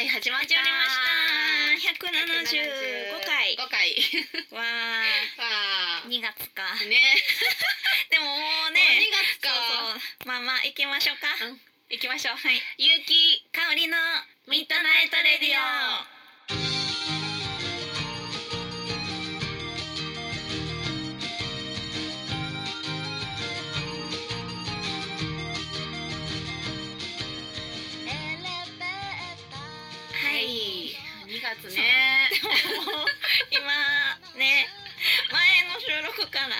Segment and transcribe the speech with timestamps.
[0.00, 0.48] はい始まった。
[0.48, 0.72] 始まり
[2.32, 2.64] ました。
[3.20, 3.52] 175回。
[3.52, 3.92] 5回。
[4.48, 4.64] わ
[5.36, 6.08] あー。
[6.08, 6.62] 2月か。
[6.62, 6.96] ーね。
[8.08, 8.32] でもも
[8.68, 8.80] うね。
[8.80, 9.50] ね2月か。
[10.24, 11.28] まあまあ行きましょうか。
[11.44, 11.60] うん。
[11.90, 12.36] 行きましょう。
[12.36, 12.62] はい。
[12.78, 13.98] ゆうき香りの
[14.46, 16.19] ミッドナイトレディオ
[36.20, 36.52] の収録から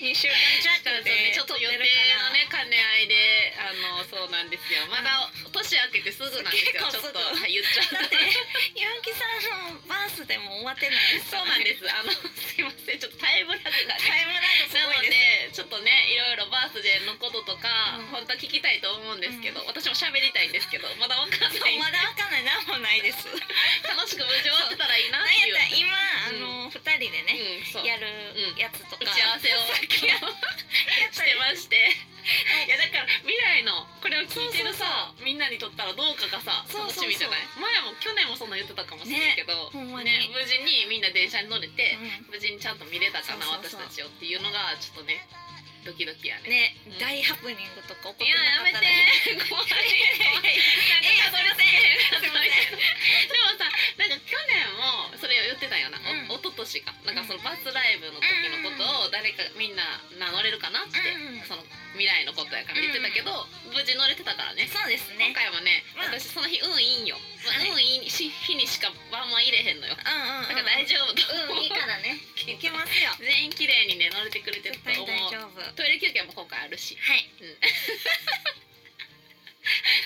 [0.00, 3.16] 2週間弱でちょっと予定のね兼ね合いで
[3.56, 4.68] あのそうなんです。
[4.72, 6.76] よまだ年明けてすぐなんです。
[6.76, 7.08] よちょっ結構す。
[7.08, 8.16] ぐとはい言っちゃったって
[8.76, 11.16] ゆうきさんのバースでも終わってない。
[11.16, 11.30] です。
[11.32, 11.84] そうなんです。
[11.88, 12.98] あのすいません。
[13.00, 14.76] ちょっとタイムラグがねタイムラグす。
[14.76, 15.56] なのごいです。
[15.56, 16.36] でちょっとねいろい。
[16.36, 19.40] ろバースデーのこととか、うん本当は聞きたいと思うんです。
[19.40, 19.66] けど、うん。
[19.66, 20.48] 私も喋りたい。
[20.48, 20.68] んです。
[20.70, 21.78] けどまだわかんない。
[21.78, 22.44] まだわかんない。
[22.44, 23.02] なんもない。
[23.02, 23.26] です。
[23.84, 25.06] 楽しく無事終わったらい。
[25.06, 25.52] いなってい。
[25.52, 27.36] う今あうんの二人でね
[27.76, 28.08] うん、やる
[28.56, 29.04] やつとか。
[29.04, 29.60] 打ち合わせを
[31.12, 31.76] してまして。
[31.76, 32.68] い。
[32.68, 37.40] やだから未来のこれを聞いてるさみんなにとったらどうかがさ楽しみじゃない？
[37.56, 40.04] 前も去年もそんな言ってたかもしれないけど、ね。
[40.04, 42.32] ね無事にみんな電車に乗れて、うん。
[42.32, 45.26] 無事にちゃんと見れたかな私たちをっていうのがちょっとね
[45.84, 46.48] ドキドキやね。
[46.48, 48.80] ねうん大ハプニングとか起こっていややめて。
[48.80, 49.66] なかったら怖い。
[50.44, 50.58] え
[51.00, 52.20] なんかたどり着けへん。
[52.20, 52.76] すいません。
[53.28, 56.36] でもさなんか去年もそれを言ってたよな、うん。
[56.36, 56.92] お一昨年か。
[57.04, 59.82] なんかそのバスライブの時のことを誰かみんな
[60.16, 61.64] 名乗れるかなって、うんその
[61.98, 64.70] 未来のことやから言ってたけど、無事乗れてたからね。
[64.70, 67.70] そうです今ね回もね、まあ私その日運いいんよ、まあはい。
[67.70, 69.98] 運いいし日にしかワンワン入れへんのよ。
[69.98, 73.10] うんうんうんだから大丈夫と思う、うんいいからねいけますよ。
[73.18, 74.78] 全員綺麗にね乗れてくれてる
[75.76, 76.94] トイレ休憩も今回あるし。
[76.94, 76.98] い。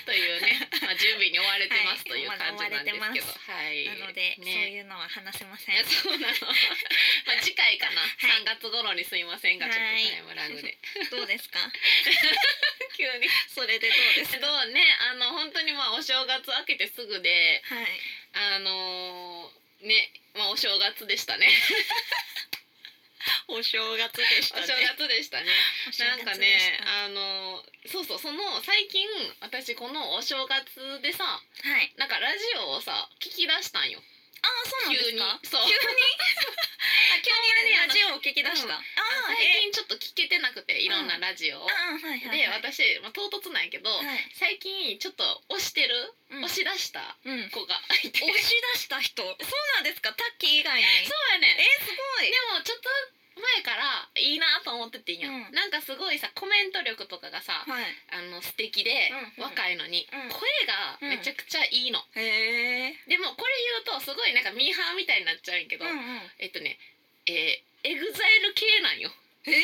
[0.05, 2.09] というね、まあ、準備に追われてますはい。
[2.11, 3.85] という感じなんですけど、はい。
[3.87, 5.83] なのでそうねいうのは話せません。
[5.85, 6.33] そうなの。
[7.25, 8.09] まあ次回かな、い。
[8.19, 10.05] 3月頃にすいませんがちょっとはい。
[10.05, 10.77] タイムラグで。
[11.09, 11.71] どうですか？
[12.97, 13.27] 急に。
[13.55, 14.33] それでどうです？
[14.33, 14.85] かどうね？
[14.99, 17.87] あの本当にまあお正月明けてすぐではい。
[18.33, 21.47] あのーねまあお正月でしたね
[23.47, 25.45] お正月でしお正月でしたね。
[25.99, 29.07] なんかねあのそうそうその最近
[29.41, 31.41] 私このお正月でさは
[31.81, 31.93] い。
[31.97, 33.99] なんかラジオをさ聞き出したんよ。
[34.45, 35.17] ああそうなんですか？
[35.17, 35.49] 急に。
[35.49, 35.61] そう。
[35.65, 36.01] 急に？
[37.13, 37.31] あ急
[37.65, 38.71] にラジオを聞き出した、うん。
[38.73, 42.37] ああ最近ちょっと聞けてなくていろんなラジオを、はいはいはい。
[42.37, 44.29] で私、まあ、唐突なんやけど、はい。
[44.37, 46.45] 最近ちょっと推してる、うん。
[46.45, 47.49] 推し出したうん。
[47.49, 49.23] 子がいて、押し出した人。
[49.25, 49.35] そう
[49.75, 50.13] なんですか？
[50.13, 50.85] タッキー以外に。
[51.07, 52.89] そうやねえー、すごいでもちょっと
[53.41, 55.51] 前からいいなと思っててんや、うん。
[55.51, 57.85] なんかすごいさコメント力とかがさはい。
[58.11, 58.91] あの素敵で、
[59.37, 60.29] うんうん若いのに、うん。
[60.29, 62.95] 声がめちゃくちゃいいの、へえ。
[63.07, 63.53] でもこれ
[63.85, 66.21] 言うとすごいなんかミーハーみたいになっちゃうんやけど、うんうん。
[66.39, 66.77] えっとね
[67.27, 69.11] えー、エグザイル系なんよ。
[69.45, 69.61] えー、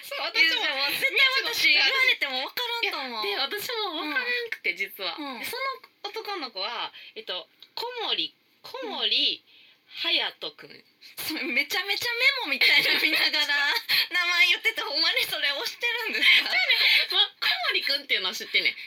[0.00, 0.64] そう私も
[0.96, 2.64] 絶対私言われても分か
[2.96, 3.22] らんと思う。
[3.22, 5.36] で私も分からんくて実は、その
[6.08, 9.44] 男の子はえっと小森小森
[10.02, 10.70] 隼人くん。
[11.54, 13.74] めちゃめちゃメモみたいなの見ながら
[14.10, 16.50] 名前言っててほんまにそれ押してるんですか？
[17.16, 18.74] まあ、小森くんっていうのは知ってんねん。
[18.74, 18.78] 小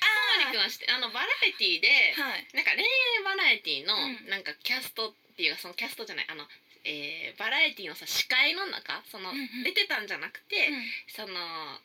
[0.45, 2.47] 森くんは知ってあのバラエティーではい。
[2.53, 4.25] なんか恋愛バラエティーのうん。
[4.29, 6.25] なんかキャストっていうかそのキャストじゃない。
[6.29, 6.47] あの、
[6.84, 9.64] えーバラエティーのさ司会の中その、うんうん。
[9.64, 10.69] 出てたんじゃなくて、
[11.08, 11.34] その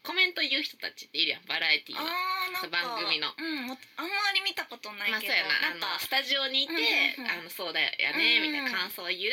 [0.03, 2.09] コメント言う人たちっているやんバラエティーの。
[2.71, 3.29] 番組の。
[3.37, 5.95] うんもあんまり見たことないまあけど、そうやなあなんか。
[5.95, 9.33] のスタジオにいて、うんうんうんあのそうだよね、うんうんみたいな感想を言う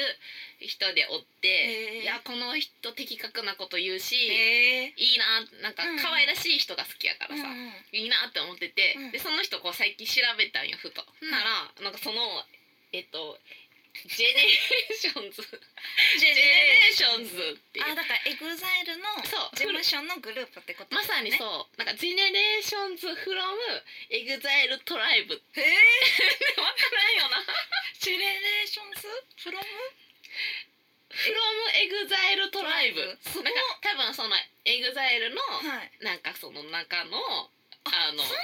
[0.59, 2.03] 人でおって、へー。
[2.03, 5.89] いやこの人的確なこと言うし、いいななんかうん。
[5.95, 9.11] うん可愛らしい人が好きやからさ、うんうんいいなって思ってて、うん。
[9.11, 12.43] でその人こう最近調べたんよふと、ならなんかその
[12.91, 13.37] えっと
[13.93, 15.41] ジェネレーションズ。
[16.19, 17.85] ジェネレーションズっていう。
[17.85, 19.55] あだからエグザイルのそう。
[19.55, 21.77] 事務所のグループってことまさにうそう。
[21.77, 23.61] なんかジェネレーションズフロム
[24.09, 25.35] エグザイルトライブ。
[25.55, 25.63] へえ。
[26.59, 27.45] わからんよな。
[28.01, 29.07] ジェネレーションズ？
[29.37, 29.65] フロム？
[31.13, 32.99] フロムエグザイルトライブ。
[33.05, 33.19] なんか
[33.81, 34.35] 多分その
[34.65, 35.91] エグザイルのはい。
[36.01, 37.49] なんかその中の
[37.85, 38.37] あのそん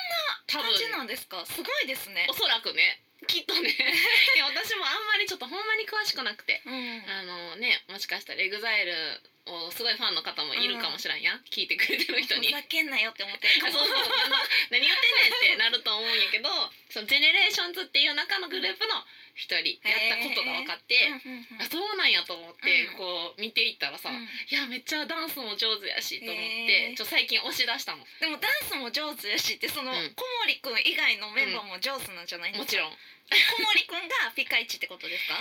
[0.48, 1.44] 多分感じなんですか？
[1.46, 2.28] すごいですね。
[2.30, 3.70] おそらくねきっとね。
[4.36, 6.62] いや私もあんまりちょっとほんまに詳しくなくて。
[6.66, 7.04] うん。
[7.08, 12.48] あのねもしかしたらエグザイルをすごいファンの方もいるかもしれんや、聞いてくれてる人に。
[12.48, 13.74] ふざけんなよって思ってるかも。
[13.74, 13.98] そうそう。
[13.98, 14.38] あの
[14.70, 16.50] 何言ってんねんってなると思うんやけど
[16.90, 19.06] そのジェネレーションズっていう中のグループの
[19.40, 21.62] 一人やったことが分かって、うんうんうん。
[21.64, 22.98] あそうなんやと思って、うん。
[23.00, 24.28] こう見ていったらさ、うん。
[24.28, 28.04] いやめっちゃダンスも上手やしと思って、ちょ最近押し出したの。
[28.20, 30.12] でもダンスも上手やしってその、うん。
[30.12, 32.92] 小森くん以外のメンバーも上手なんじゃないですか、もちろん。
[32.92, 35.40] 小森くんがピカイチってことですか？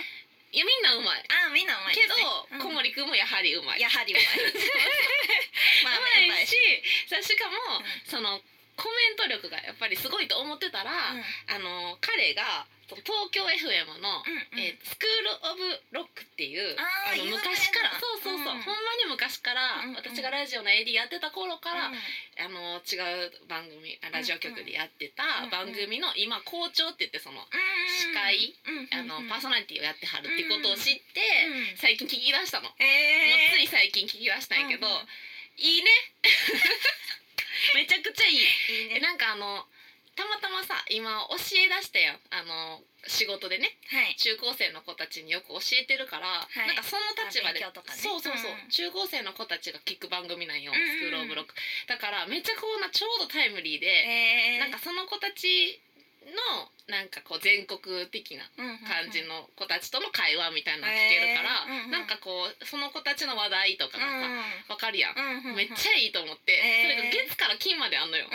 [0.51, 1.21] いやみんなうまい。
[1.29, 2.15] あーみんなうまいでけど
[2.63, 3.81] 小森くんもやはりうまい。
[3.81, 4.25] やはりうまい。
[5.85, 6.57] まあうまいし
[7.07, 8.11] さしかも、うん。
[8.11, 8.41] その
[8.79, 11.25] コメント力がやっぱりすごいと思ってたら、うん。
[11.51, 13.05] あの彼が東
[13.35, 14.65] 京 FM の、うんうん。
[14.65, 15.55] えースクール・オ
[15.93, 18.63] ブ・ロックっていうあー有名な昔からそうそうそう、うん。
[18.63, 21.99] ほんまに昔から、うんうん私がラジオの AD やってた頃から、うん
[22.39, 28.55] あの違う番組あラジオ局でやってたうんうん番組の今校長って言ってそのうん司会
[28.95, 29.29] うんあのうん。
[29.29, 31.21] パーソナリティをやってはるってことを知って
[31.75, 32.71] うん最近聞き出したの。
[32.71, 34.87] もうえーつい最近聞き出したんやけど、
[35.59, 35.91] いいね
[37.75, 38.37] めちゃくちゃいい。
[38.37, 38.97] いいね。
[38.97, 39.67] えなんかあの
[40.17, 42.21] たまたまさ今教え出したやん。
[42.31, 43.79] あの仕事でね。
[43.87, 44.17] はい。
[44.17, 46.67] 中高生の子たちによく教えてるから、い。
[46.67, 47.67] なんかその立場で、ね。
[48.03, 48.69] そうそうそう、うん。
[48.69, 50.81] 中高生の子たちが聞く番組なんよ、うん。
[50.81, 51.55] うんスクール・オブ・ロック。
[51.87, 54.59] だからめっちゃこうなちょうどタイムリーで、えー。
[54.59, 55.81] なんかその子たち
[56.33, 58.45] のなんかこう全国的な
[58.89, 68.33] 感じのの子たちとの会話みたいなの聞けるから、なんかこうその子たちの話題とかがさ、わかるやん、めっちゃいいと思って、それが月から金まであんのよ、だ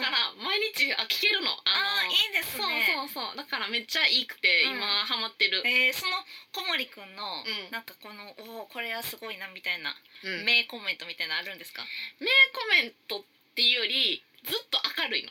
[0.00, 1.52] から毎日あ聞けるの。
[1.52, 3.36] あーいいですそうねそうそう。
[3.36, 4.80] だからめっちゃいいくてうん。
[4.80, 6.16] 今ハマってる、えー、その
[6.56, 7.70] 小森くんの、うん。
[7.70, 8.32] なんかこの
[8.64, 9.92] おーこれはすごいなみたいな、
[10.24, 10.44] うん。
[10.48, 11.84] 名コメントみたいなのあるんですか？
[12.20, 12.26] 名
[12.56, 13.22] コメントっ
[13.54, 15.30] ていうよりずっと明るいの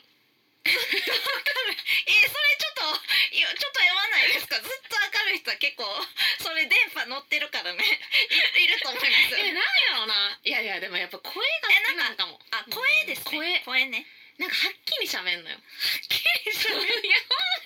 [2.06, 4.56] えー、それちょっといやちょっとやわないですか？
[4.60, 5.84] ずっと明るい人は結構
[6.42, 7.84] それ電波乗ってるからね。
[8.58, 9.34] いいると思います。
[9.38, 9.62] えなんや
[10.00, 10.38] ろな。
[10.44, 13.62] いやいやでもやっぱ声が好きなんかもあ声ですね。
[13.64, 13.82] 声。
[13.82, 14.06] 声ね。
[14.38, 15.56] なんかはっきり喋んのよ。
[15.56, 15.60] いや
[16.68, 17.16] ほんまによ
[17.60, 17.61] く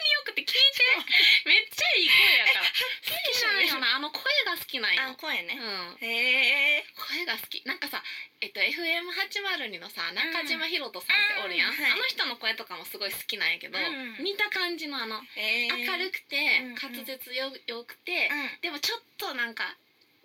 [0.56, 1.48] て。
[1.48, 2.66] めっちゃいい声やから。
[2.66, 5.02] 好きなんよなあの声が好きなんよ。
[5.02, 5.58] あ声ね。
[5.58, 6.06] うん。
[6.06, 6.84] へえ。
[6.96, 7.62] 声が好き。
[7.64, 8.02] なんかさ
[8.40, 11.76] えっと FM802 のさ中島ひろとさんっておるやん、うん。
[11.76, 11.92] はい。
[11.92, 14.24] あの人の声とかもすごい好きなんやけど、うん。
[14.24, 15.68] 似た感じのあのえ。
[15.68, 16.74] ー、明るくてうんうん。
[16.76, 18.60] 滑舌よよくて、うん。
[18.62, 19.76] でもちょっとなんか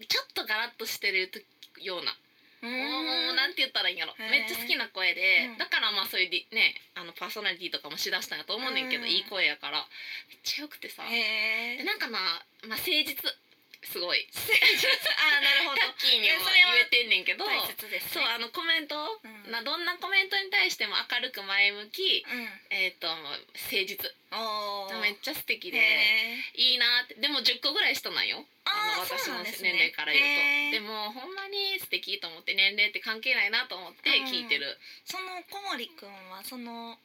[0.08, 1.30] ちょっとガラッとしてる
[1.82, 2.16] ようなう
[2.62, 4.14] もうなんて言ったらいいんやろ。
[4.18, 5.58] めっちゃ好きな声で、うん。
[5.58, 9.10] だからまあそういうでねあのパーソナリティとかもしだしたんやと思うねんけど、うん。
[9.10, 9.86] いい声やから。
[10.30, 12.20] めっちゃよくてさ、でなんかな、
[12.68, 13.16] まあ、誠実
[13.84, 14.28] すごい。
[14.38, 15.82] あなるほど。
[15.82, 17.48] タッキーにも言えてんねんけど。
[17.48, 17.60] ね。
[18.14, 19.52] そうあのコメント、うん。
[19.52, 22.50] などんなコメントに対しても明るく前向き、うん。
[22.70, 23.50] えっ、と誠
[23.86, 23.98] 実。
[25.02, 25.80] めっちゃ素敵で
[26.56, 27.16] いいなって。
[27.16, 28.46] でも10個ぐらい下なんよ。
[28.66, 37.00] あーの私の年齢から言うと、でもほんまに素敵と思って年齢って関係ないなと思って聞いてる、その小森くんはその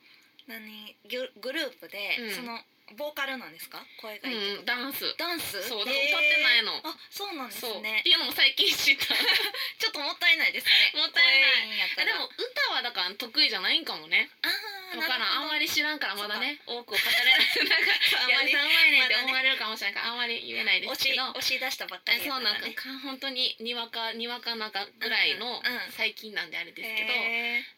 [0.46, 2.34] 何ググループで、うん。
[2.34, 2.60] その
[2.94, 3.82] ボーカルなんですか？
[4.00, 5.14] 声がいいうん、ダンス。
[5.18, 5.62] ダンス？
[5.66, 6.78] そう歌ってないの。
[6.84, 8.00] あそうなんですね。
[8.00, 9.06] っていうのも最近知った。
[9.78, 10.92] ちょっともったいないですね。
[10.94, 12.06] もったいない。
[12.06, 14.30] でも歌はだから得意じゃないんかもね。
[14.42, 14.48] あ
[14.94, 16.60] からあんまりり知らんからまだね。
[16.66, 17.68] 多くを語れない。
[17.68, 17.90] なんか
[18.22, 21.30] あんまりいやうまいねんって思われるかもしれないからあんまり言えないですけど。
[21.30, 27.12] 押し出したばっかりやそうなんか本当ににわかにわかなんかぐらいの最近なんであれですけど、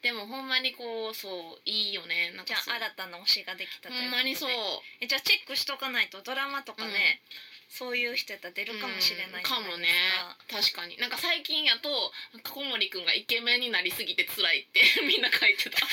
[0.02, 2.30] でもほんまにこうそういいよね。
[2.32, 2.74] なんじゃかそう。
[2.74, 7.20] あ新たな推しができたというほんまにそうえじゃあチェックしとかないとドラマとかね、
[7.68, 9.60] そういう人やったら出るかもしれないか。
[9.60, 9.86] もね。
[10.50, 10.96] 確かに。
[10.98, 11.88] なんか最近やと
[12.42, 15.78] 小森くんがイケメンになりすぎて辛いって みんな書いてた。
[15.78, 15.88] い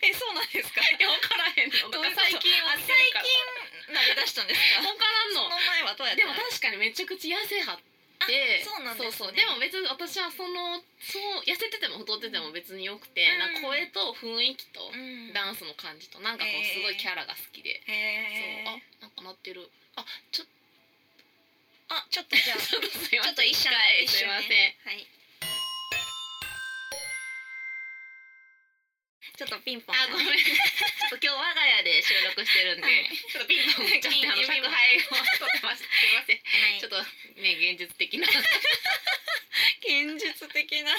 [0.08, 0.80] えそうなんですか？
[0.98, 1.90] や分からへんの。
[1.90, 2.86] だから最近はあ最
[3.88, 4.80] 近なりだしたんですか？
[4.82, 6.22] 分からんそのの前はどうやった？
[6.22, 7.78] でも確かにめちゃくちゃ痩せはっ
[8.26, 9.12] てあそうなんですね。
[9.12, 9.36] そうそう。
[9.36, 13.38] でも別に私はそのそう痩せてても太ってても別によくて、うん。
[13.38, 15.32] なんか声と雰囲気とうん。
[15.32, 19.70] ダンスの感じとなんかこうすごいキャラが好きで、へそうーあなんかなってる。
[19.96, 20.44] あちょ
[21.90, 23.32] あちょっとじゃあちょっとすいません。
[23.32, 24.48] ちょっと一瞬回一瞬すいません。
[24.50, 24.76] ね。
[24.84, 25.06] はい
[29.40, 29.96] ちょっとピンポン。
[29.96, 30.36] あごめん。
[30.36, 33.08] 今日我が家で収録してるんで、はい。
[33.08, 33.88] ちょっとピンポン。
[33.88, 35.80] ちゃってあの宅配を取ってます。
[35.80, 36.44] いません。
[36.44, 37.00] はいちょっと
[37.40, 38.28] ね現実的な。
[39.80, 40.92] 現実的な。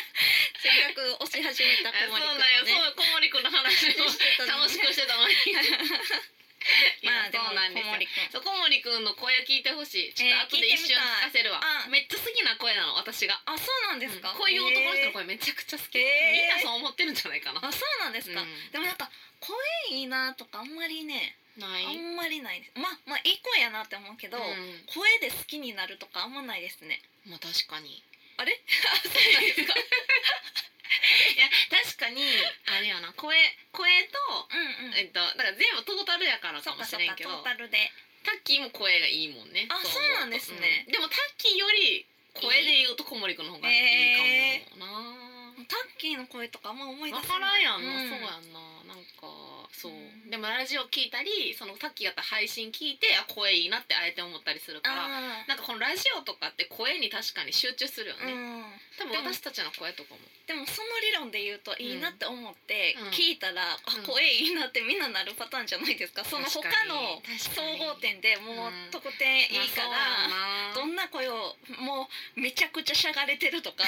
[0.57, 4.09] せっかく押し始めたそう小森くんなんよをねそう小森くんの話を
[4.49, 6.40] 楽しくしてたのに
[7.03, 7.95] まあでもそうなんですよ。
[8.31, 10.13] そう小森くんの声聞いてほしい。
[10.13, 13.41] ちょっと後で一瞬聞かせるわ、あめっちゃ好きな声なの私が。
[13.45, 14.37] あそうなんですか、うん。
[14.37, 16.31] こういう男の人の声めちゃくちゃ好き、へー。
[16.31, 17.65] みんなそう思ってるんじゃないかな。
[17.65, 18.71] あそうなんですか、うん。
[18.71, 19.09] でもなんか
[19.39, 19.57] 声
[19.91, 21.85] いいなとかあんまりねない。
[21.85, 22.71] あんまりないです。
[22.75, 24.83] まあまあいい声やなって思うけど、うん。
[24.87, 27.01] 声で好きになるとかあんまないですね。
[27.25, 28.01] まあ確かに。
[28.37, 28.53] あれ？
[28.91, 29.73] あそうなんですか？
[29.73, 29.83] い
[31.39, 32.23] や確かに
[32.65, 33.35] あれやな声
[33.71, 34.17] 声と
[34.51, 34.97] うんうん。
[34.97, 37.91] えっとだから全部トータルやからかもしれんけどータルで
[38.23, 39.65] 多タッキーも声がいいもんね。
[39.69, 40.85] あ思そうなんですね。
[40.87, 40.91] うん。
[40.91, 47.39] でもタッキーより声で言うと小森くんの方がいいかもな、タッキーの声とかあんま思い出分せない。
[47.41, 48.09] からんやんな、うん。
[48.09, 48.59] そうやんな。
[48.85, 50.29] なんかそう、うん。
[50.29, 58.63] でもラジオ聞いたりそのタッキーやったら配信聞いてあ声いいなってあえて思ったりするからあなんかこのラジオとかって声に確かに集中するよーね、うん。
[58.99, 60.19] 多分私たちの声とかも。
[60.47, 63.15] でもその理論で言うといいなって思ってうん。
[63.15, 64.03] 聞いたら、うん。
[64.03, 66.23] あ声いいなってみんななるパターンじゃないですか。
[66.25, 73.83] その他の確総合点でもううん得点いいかまら、どんな声をもうめちゃくちゃしゃがれてるとか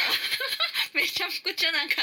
[0.93, 1.95] めちゃくちゃなんか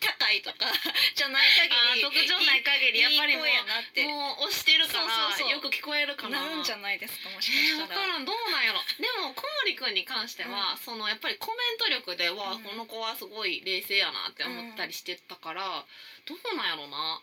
[0.00, 0.66] 高いとか
[1.14, 1.48] じゃない
[1.94, 4.04] 限り特徴ない限りやっぱりもういい声やなって。
[4.06, 6.42] もう押してるからよく聞こえるかな。
[6.44, 7.94] なるんじゃないですかもしかえー、分した。
[7.94, 8.24] かららん。
[8.24, 8.78] どうなんやろ。
[8.98, 12.62] でも小森くんに関しては、そのやっぱりコメント力で、わあうん。
[12.62, 15.84] この子はすごい冷静やなって思ったりしてたから、
[16.26, 17.20] どうなんやろな。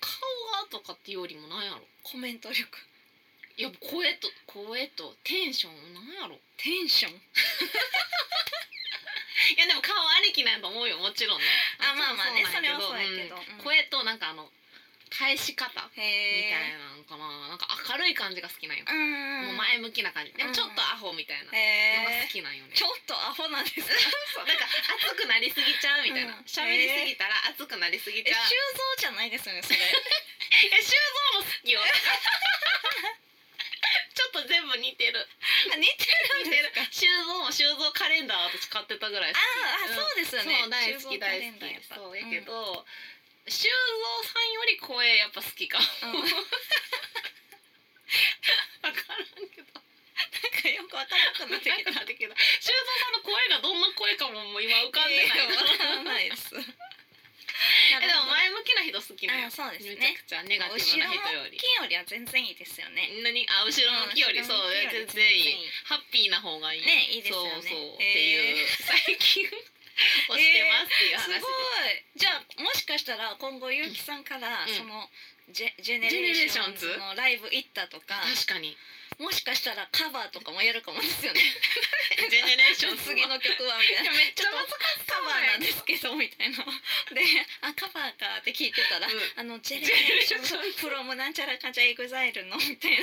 [0.00, 1.80] 顔がとかっていうよりもなんやろ。
[2.02, 2.78] コメント力。
[3.58, 6.38] いや声と声とテンションなんやろ。
[6.56, 7.12] テンション？
[9.56, 11.44] いやでも顔ありきなんやと思うよもちろんね。
[11.80, 12.44] あまあまあね。
[12.46, 13.34] それはそうやけど。
[13.36, 13.38] ん。
[13.38, 13.64] うん。
[13.64, 14.48] 声となんかあの
[15.10, 15.70] 返し方。
[15.96, 17.48] みへたいなのかな。
[17.48, 20.32] なんか明るい感じが好きなんよ、うんもう前向きな感じ。
[20.32, 21.44] でもちょっとアホみたいな。
[21.44, 22.72] のがへ好きなんよね。
[22.74, 23.86] ちょっとアホなんですか？
[24.34, 24.66] そ うなんか
[25.06, 26.32] 熱くなりすぎちゃうみたいな。
[26.34, 26.44] うん。
[26.44, 28.46] 喋、りすぎたら熱くなりすぎえちゃう。
[28.46, 28.56] 修造
[28.98, 29.76] じゃないですよねそれ。
[29.78, 30.90] いや修
[31.32, 31.80] 造も好きよ。
[34.14, 35.26] ちょっと全部似てる。
[35.72, 36.72] あ似てる似てる。
[36.90, 39.36] 修造も修造カレンダー私買ってたぐらいあ
[39.84, 40.58] あそうですよね。
[40.62, 41.84] そう大好き大好き。
[41.94, 42.84] そうやけど、
[43.50, 46.12] 修造さんより声やっぱ好きかうん。
[46.12, 46.28] 分うん
[48.94, 49.72] からんけど。
[49.72, 52.34] なんかよくわからなくなってきたけど。
[52.60, 55.26] 修造さんの声がどんな声かももう今浮かんでない。
[55.26, 56.54] えーわからないです。
[57.58, 59.96] えでも前向きなハッピーなそうですね。
[59.96, 61.58] めちゃくちゃネガティブな人より。
[61.58, 63.10] 後ろよりは全然いいですよね。
[63.22, 63.46] 何？
[63.50, 64.70] あ後ろ向きより、うんそう。
[64.70, 65.70] 全然いい。
[65.84, 66.86] ハッピーな方がいい。
[66.86, 67.50] ねいいですよね。
[67.54, 69.46] そうそう、へーっていう最近
[70.28, 71.28] をしてますっていう話です。
[71.30, 71.52] すごい
[72.16, 74.74] じゃあもしかしたら今後ゆうきさんから、うん。
[74.74, 75.08] その
[75.52, 76.86] ジェジェネレーションズ。
[76.86, 78.76] ズのライブ行ったとか確かに。
[79.18, 81.42] もしかしたらカバーとかもやるかもですよね。
[82.30, 84.12] ジェネレーションズ次の曲はみたいな。
[84.14, 84.70] めっちゃ難し
[85.10, 86.62] カバーなんですけどみたいな。
[87.10, 89.32] であカバーかって聞いてたら、うん。
[89.34, 92.56] あのジェネレーションズフロムなんちゃらかんちゃらエグザイルの？
[92.58, 92.98] みたいな。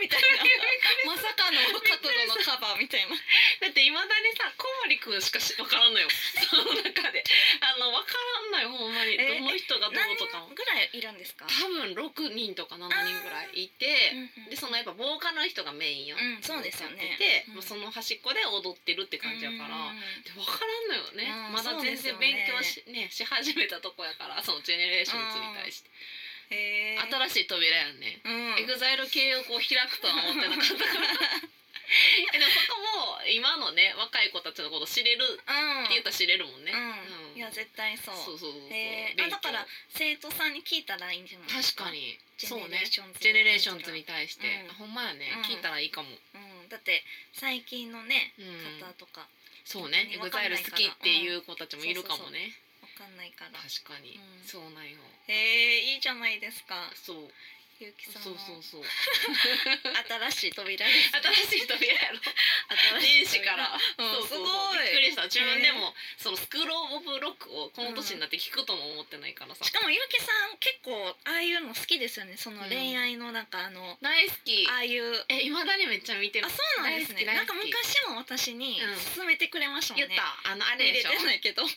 [0.00, 1.12] みたいな。
[1.12, 3.16] まさかの角度のカバーみたいな。
[3.60, 6.08] だっていまだにさ小森くんしかし分からんのよ。
[6.48, 7.22] その中で。
[7.60, 8.18] あの分か
[8.58, 9.14] らんのよほんまに。
[9.14, 10.46] えどの人がどうとかも。
[10.50, 11.46] 人ぐらいいるんですか？
[11.46, 13.86] 多分6人とか7人ぐらいいて
[14.36, 16.96] うんうんでそのやっぱボーカルの人がメインよ、うんそうですよね。
[16.96, 17.54] 歌ってて、うん。
[17.54, 25.82] もうその端っこで踊ってるって感じやから、うんで分からんのよね、うんまだ全然勉強し,、ねし始めたとこやからそのジェネレーションズに対し
[26.50, 26.98] て、
[27.30, 28.58] 新しい扉やんね、うん。
[28.58, 31.06] エグザイル系をこう開くとは思ってなかったから。
[31.90, 32.78] えでもそこ
[33.18, 36.94] も今のね若い子たちのこと知れるうんって言ったら知れるもんね、うん、
[37.34, 38.16] いや絶対そう。
[38.16, 38.72] そうそうそうそう。
[38.72, 39.26] へー。
[39.26, 41.48] あだから生徒さんに聞いたらいいんじゃない？
[41.48, 44.74] ですか確かにそうねジェネレーションズに対して、うん。
[44.74, 45.42] ほんまやね、うん。
[45.42, 46.08] 聞いたらいいかも。
[46.34, 48.80] うん、だって最近のね、うん。
[48.86, 49.28] 方とか。
[49.64, 50.08] そうね。
[50.10, 53.60] エグザイル好きっていう子たちもいるかもね、わかんないから。
[53.60, 54.96] 確かに、うんそうなんよ。
[55.28, 56.90] へえいいじゃないですか。
[56.94, 57.28] そう
[57.80, 58.84] ゆうきさんそうのそうそう。
[60.30, 61.24] 新しい扉です、ね、
[61.56, 62.20] 新しい扉やろ。
[63.00, 64.28] 年始から、うん。
[64.28, 64.44] すご
[64.76, 65.24] いびっくりした。
[65.24, 70.92] 自分でもそのスクール・オブ・ロックをこの年になって聞くとも思ってないからさ、しかもゆうきさん結構
[71.24, 72.36] ああいうの好きですよね。
[72.36, 74.68] その恋愛のなんかあの、大好き。
[74.68, 75.16] ああいう。
[75.32, 76.44] えいまだにめっちゃ見てる。
[76.44, 77.24] あそうなんですね。
[77.24, 78.92] なんか昔も私にうん。
[79.16, 80.52] 勧めてくれましたもんね、言った。
[80.52, 81.16] あのあ見れれでしょ。
[81.16, 81.64] てないけど。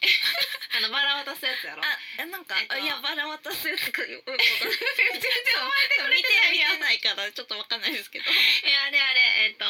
[0.76, 1.84] あのバラ渡すやつやろ。
[1.86, 1.88] あ
[2.20, 2.76] えなんか、えっと。
[2.76, 4.44] あいやバラ渡すやつか 全然覚
[5.86, 8.26] え見ててないからちょっとわかんないですけど。
[8.26, 9.66] えあれあれえっと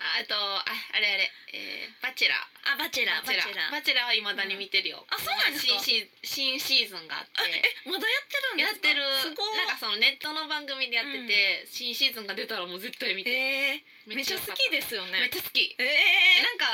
[0.00, 2.72] あとああれあれえー、バチェラー。
[2.72, 3.72] あバチェラーバチェラー。
[3.72, 4.04] バチェラー。
[4.06, 5.76] はいまだに見てるよ、うんあそうなんですか？
[5.76, 7.42] 新シー新シーズンがあって。
[7.42, 8.88] あえまだやってるんですか？
[8.88, 9.02] やってる。
[9.20, 16.70] すごいなんかそのネットの番組でやってて、新シーズンが出たらもう絶対見て、えー、めっちゃ好きでですよめっねちゃ好き、えなんか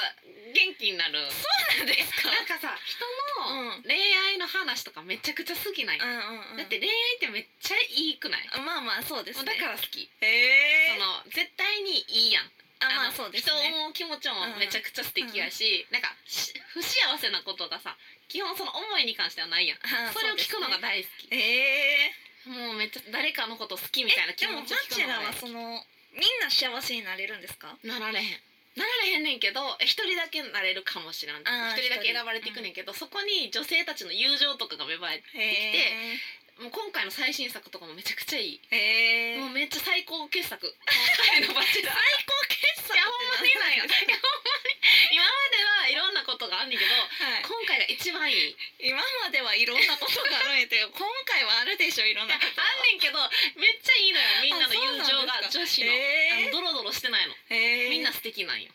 [0.54, 1.18] 元気になる。
[1.18, 1.48] ー、そ
[1.82, 2.30] うなんですか？
[2.30, 3.02] なんかさ人
[3.42, 3.96] のうん恋
[4.30, 6.56] 愛の話とかめちゃくちゃ好きなんよ、うんうんうん。
[6.60, 9.50] だって恋愛ってめっちゃいいくない、まあまあそうですね。
[9.50, 12.44] だから好き、えその絶対にいいやん
[12.80, 13.72] あまあのそうですね。
[13.72, 17.96] 人を思う気持ちもめちゃくちゃ素敵やし、なんかし不幸せなことがさ
[18.28, 19.78] 基本その思いに関してはないやん。
[19.80, 22.12] あそれを聞くのが大好き、ですね
[22.46, 25.82] えもうめっちゃ誰かのこと好きみー、たいな気持ちを聞くチェラーはのが大好その
[26.14, 27.76] みんな幸せになれるんですか？
[27.80, 28.40] きなられへん。
[28.76, 40.60] なられへんねんけどえ一人だけなれるかもしらん一人だけ選ばれていくねんけど、そこに女性たちの友情とかが芽生えてきて、へもう今回の最新作とかもめちゃくちゃいい、もうめっちゃ最高傑作。
[40.60, 40.76] 今
[41.40, 42.55] 回のバチェラー最高傑作？
[42.94, 44.06] いやほんまにない やほんまに。
[45.10, 47.42] 今まではいろんなことがあんねんけどはい。
[47.42, 48.56] 今回が一番いい。
[48.78, 53.18] 今まではいろんなことがあるんやけど 今回はあるでしょいろんいやなことあんねんけど
[53.56, 54.26] めっちゃいいのよ。
[54.42, 55.58] みんなの友情があそうなんですか。
[55.58, 56.36] 女子の,、へー。
[56.36, 57.34] あのドロドロしてないの。
[57.34, 58.72] へえみんな素敵なんよ。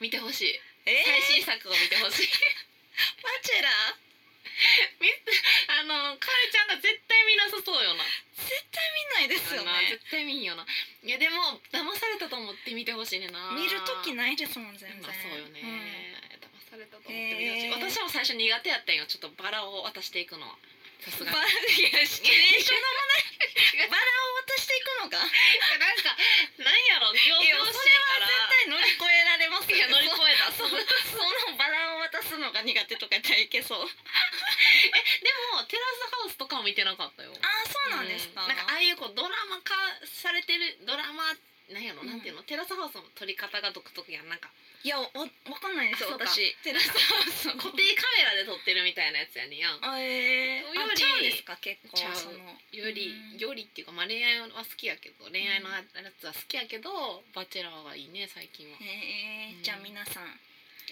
[0.00, 0.60] 見てほしい。
[0.86, 2.28] えー、最新作を見てほしい。
[3.22, 3.94] バチェラー？
[5.00, 5.08] み
[5.68, 8.04] あのかれちゃんが絶対見なさそうよな
[8.40, 8.82] 絶対
[9.28, 9.70] 見ないですよね。
[9.90, 10.66] 絶対見んよな。
[11.02, 13.52] いやでも騙されたと思って見てほしいねんな。
[13.52, 15.02] 見る時ないですもん全然。
[15.02, 16.40] まあそうよね、うん。
[16.40, 17.80] 騙されたと思って見てほしい、へー。
[17.92, 19.06] 私も最初苦手やったんよ。
[19.06, 20.56] ちょっとバラを渡していくのは。
[21.00, 21.36] さすがに。
[21.36, 21.56] バラ を
[24.44, 25.16] 渡していくのか。
[25.16, 25.30] なん
[25.96, 26.16] か
[26.58, 28.26] なんやろ行いや々しいから。
[28.26, 30.52] 絶対乗り越えられますいや乗り越えた。
[30.52, 33.86] そそのバラを渡すのが苦手とかやったらいけそう。
[33.88, 33.92] で
[35.56, 37.32] もテラスハウスとかも見てなかったよ。
[37.32, 39.74] ああそうなんですか、なんかああいうこうドラマ化
[40.06, 41.34] されてるドラマ
[41.72, 42.08] なんやろ、うん。
[42.08, 42.42] なんていうの？
[42.42, 44.28] テラスハウスの撮り方が独特やん。
[44.28, 44.50] なんか。
[44.82, 45.28] いやわわ
[45.60, 46.56] かんないですよ私。
[46.64, 47.60] テラスハウスの。
[47.60, 49.78] 固定カメラで撮ってるみたいなやつやねんやん。
[49.84, 52.56] あえー、よりあちですか結構その。
[52.72, 53.38] よりうん。
[53.38, 55.84] よりっていうかまあ恋愛は好きやけど恋愛のや
[56.18, 58.78] つは好きやけど、バチェラーがいいね最近は。
[58.80, 59.58] えー。
[59.58, 60.32] うんじゃあ皆さん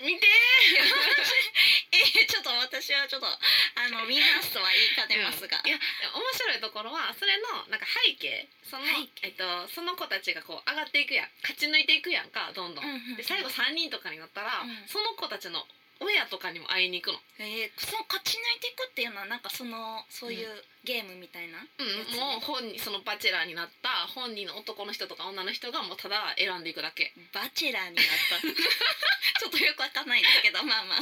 [0.00, 0.26] 見て
[1.90, 5.78] えー、ちょっと私はちょっとあの見ますとは言いかねますが、いや
[6.14, 8.84] 面白いところはそれのなんか背景その、
[9.22, 13.16] えっと、その子たちがこう上がっていくやん勝ち抜いていくやんかどんどん、うんうんうん。
[13.16, 14.88] で最後3人とかになったら、うん。
[14.88, 15.66] その子たちの
[16.00, 20.46] 親とかにも会いに行くの、えー、その勝ち抜いていくっていうのはなんかそのそういう
[20.84, 22.14] ゲームみたいな、うん。
[22.14, 27.10] もう本人そのバチェラーになった本人の男の人とか女の人がもうただ選んでいくだけ。
[27.34, 28.38] バチェラーになった。
[29.42, 30.98] ちょっとよくわかんないですけどまあまあ。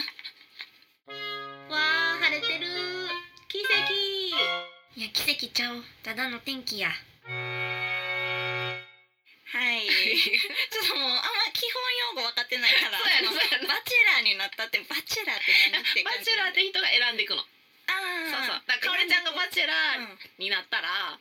[1.68, 2.66] わー晴れてる。
[3.48, 3.92] 奇跡。
[4.96, 5.84] いや奇跡ちゃう。
[6.02, 6.90] ただの天気や。
[9.46, 9.86] はい。
[9.88, 11.22] ちょっともうあ
[12.46, 13.34] ってないからそうやな。
[13.34, 13.74] そうやな。
[13.74, 17.42] バチェラーになったってバチェラーって何ってバチェラーって人が選んでいくの。
[17.42, 18.62] あーそうそう。
[18.66, 21.18] だからかおりちゃんがバチェラーうんになったら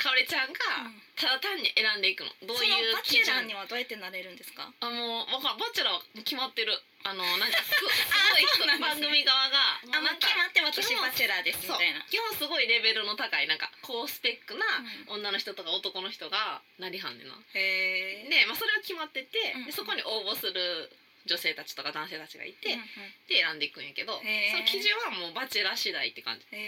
[0.00, 1.02] かおりちゃんがうん。
[1.20, 2.32] ただ単に選んでいくの。
[2.48, 4.72] どういうバチェラーにはどうやってなれるんですか？
[4.80, 6.72] あもうわかんバチェラーは決まってる。
[7.04, 12.00] あの なんかすすごいね番組側があもう決まって私バチェラーですみたいな。
[12.08, 14.64] 基本すごいレベルの高いなんか高スペックな
[15.08, 17.34] 女の人とか男の人がなりはんねんな。
[17.54, 19.64] へえで、まあ、それは決まってて、うん。
[19.66, 20.90] でそこに応募する
[21.26, 22.86] 女性たちとか男性たちがいて、うんうん。
[23.28, 26.60] で選んでいくんやけど、その基準はもうバチェラー次第って感じ、その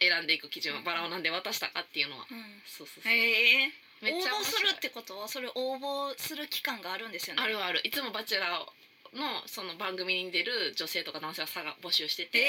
[0.00, 2.62] 選んでいく基準はバラをなんで渡したかっていうのは、うん。
[2.66, 3.12] そうそうそう、
[4.02, 7.42] 応募するってことはそれ応募する期間があるんですよね。
[7.42, 7.80] あるある。
[7.84, 12.40] いつもバチェラーのその番組に出る女性とか男性はさが募集してて、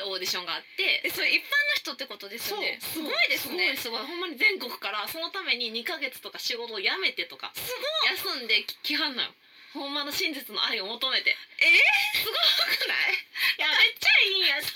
[0.00, 1.02] えオーディションがあって。
[1.04, 1.44] えそれ一般の
[1.76, 2.78] 人ってことですよね。
[2.80, 3.76] すごいですね。
[3.76, 4.06] すごいすごい。
[4.06, 7.60] ほんまに全国からそのために2ヶ月とか仕事を辞めてとかす
[8.26, 9.30] ごい休んできはんのよ
[9.72, 11.36] ほんまの真実の愛を求めて。
[11.58, 11.66] え？
[11.66, 13.14] ーすごくない？
[13.14, 14.46] いやめっちゃいいん。
[14.46, 14.74] やそう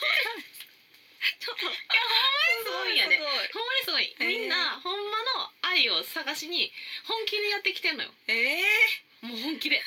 [1.41, 2.95] ちょっといやほんまにすごい。
[2.95, 4.15] んやでほんまにすごい。
[4.21, 6.71] みんなほんまの愛を探しに
[7.09, 8.11] 本気でやってきてんのよ。
[8.29, 8.63] え
[9.25, 9.81] もう本気で。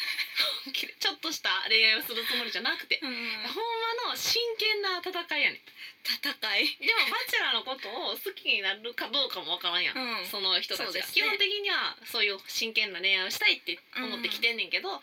[0.65, 0.96] 本気で。
[1.00, 3.00] ちょっとした恋愛をするつもりじゃなくて。
[3.04, 3.76] ーうんほんま
[4.08, 5.62] の真剣な戦いやねん。
[6.04, 6.78] 戦い。
[6.80, 10.26] でもバチェラーのことを好きになるかどうかもわからんやん、うん。
[10.26, 11.13] その人たちが、そうですね。
[11.13, 15.02] 基本的にはそういう真剣な恋愛をしたいって思ってきてんねんけど、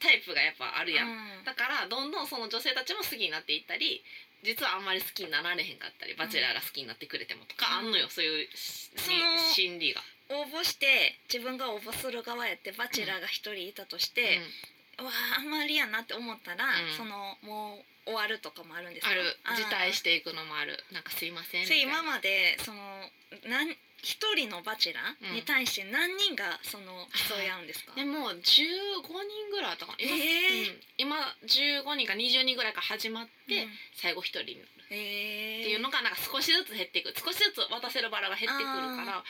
[0.00, 1.44] タイプがやっぱあるやん、うん。
[1.44, 4.02] だからどんどんその女性たちも好きになっていったり
[4.42, 9.18] 実はあんまり好きになられへんかったりバチェラーが好きになってくれてもとかあんのよ、そういうしその
[9.52, 10.00] 心理が。
[10.30, 14.40] 応募して自分が応募する側やってバチェラーが一人いたとして、う
[15.04, 16.96] わああんまりやなって思ったら、うん。
[16.96, 19.24] そのもう終わるとかもあるんですかある。
[19.56, 20.78] 辞退していくのもある。
[20.92, 22.00] なんかすいませんみたいな。
[22.00, 22.78] 今までその
[23.48, 23.70] なん
[24.02, 29.98] 一人のバチェラーに対して何人がその競い合うんですか、でも15人ぐらいあったかな。
[30.00, 30.72] 今,、えー。
[30.72, 33.70] うん、今15人か20人ぐらいから始まって、うん。
[33.94, 34.80] 最後1人になる。
[34.90, 38.66] えー、っていうのがなんか少しずつ減っていく少しずつ渡せるバラが減ってくる
[38.98, 39.22] から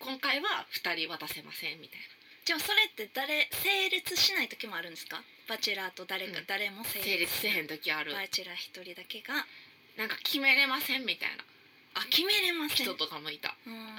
[0.00, 2.00] 今回は2人渡せませんみたい
[2.44, 5.22] じゃあそれって誰成立しない時もあるんですか？
[5.48, 6.46] バチェラーと誰か、うん。
[6.46, 8.12] 誰も成な成立せへんん時ある。
[8.12, 9.46] バチェラー一人だけが。
[9.96, 11.44] なんか決めれませんみたいな。
[11.94, 12.86] あ決めれません。
[12.86, 13.74] 人とかもいた、うん。
[13.74, 13.94] うん、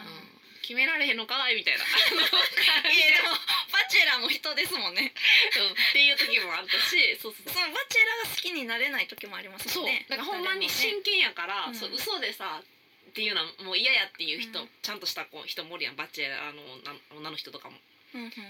[0.61, 1.85] 決められへんのかいみたいな。
[1.87, 3.35] いやでも
[3.71, 5.13] バチェラーも人ですもんね。
[5.59, 5.71] うん。
[5.71, 9.83] っていう時もあったしそうそうそのバチェラーが好きになれない時もありますそう。
[9.83, 12.61] もんねだからほんまに誰もね真剣やから、うんそう嘘でさ
[13.09, 14.69] っていうのはもう嫌やっていう人、うん。
[14.81, 15.95] ちゃんとしたこう人もおるやん。
[15.95, 17.79] バチェラーの女女の人とかも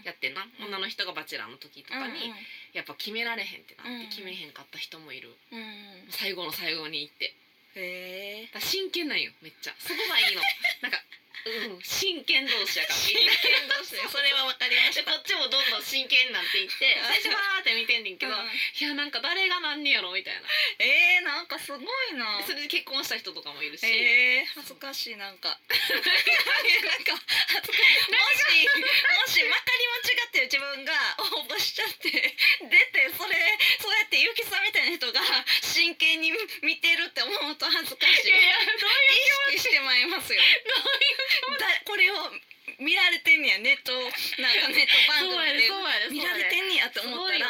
[0.03, 0.51] やってんな、ん。
[0.67, 2.35] 女の人がバチェラーの時とかに、うん
[2.73, 5.29] やっぱ決められへんってなって、うん決めへんかった人もいる。
[5.51, 5.65] うんうん。
[6.09, 7.35] 最後の最後に行って。
[7.75, 9.73] へえ真剣なんよめっちゃ。
[9.77, 10.41] そこがいいの。
[10.81, 11.01] なんか
[11.43, 11.83] うん。
[11.83, 12.99] 真剣同士やから。
[12.99, 15.03] 真剣同士でそれはわかりました。
[15.03, 18.47] でこっちもどんどん真剣になっていって最初わーって見てんねんけど、うん。
[18.47, 20.41] いやなんか誰がなんねやろみたいな。
[20.79, 21.83] えー、なんかすごい
[22.15, 22.39] な。
[22.39, 25.49] でそれで結婚した人とかもいるし、えー、恥ずかしいなんか。
[25.49, 26.07] なんか
[27.51, 27.79] 恥ずか
[28.47, 28.67] しい。
[28.67, 28.79] も
[29.27, 30.93] しもしまかり間違ってる自分が
[31.35, 33.35] 応募しちゃって出てそれ
[33.79, 35.19] そうやってゆきさんみたいな人が
[35.61, 38.27] 真剣に見てるって思うと恥ずかしい。
[38.27, 38.89] いやいやどう
[39.51, 40.39] いう意識してまいりますよ。
[40.39, 40.45] だ
[41.85, 42.31] これを
[42.79, 43.91] 見られてんねやネット
[44.41, 45.69] なんかネット番組で
[46.09, 47.47] 見られてんねやって思ったらら、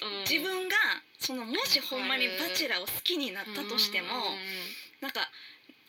[0.00, 0.20] うん。
[0.20, 0.76] 自分が
[1.18, 4.74] そのもしほんまにバチェラーを好きになったとしても、うんうんうん。
[5.00, 5.30] なんか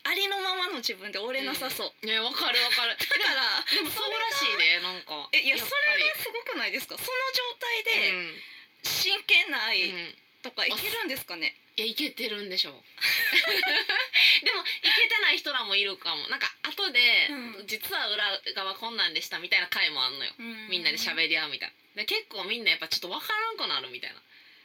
[0.04, 2.96] ありのままの自分で折れなさそう、ねわかるわかる。
[2.96, 5.28] だからでもそうらしいねなんか。
[5.34, 5.70] えいやそれ
[6.10, 6.96] がすごくないですか？
[6.98, 8.44] その状態うでん。
[8.84, 12.74] 真剣な愛うんとかいけるんですかね、いやいけてるんでしょう。
[14.46, 16.28] でもいけてない人らもいるかも。
[16.28, 17.68] なんか後で、うん。
[17.68, 20.32] 実は裏側こんなんでしたみたいな回もあんのよ、
[20.70, 22.04] みんなで喋り合うみたいな。
[22.04, 24.22] で結構みんなやっぱちょっと分からんくなるみたいな